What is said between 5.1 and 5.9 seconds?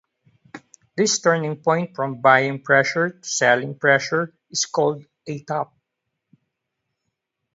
a top.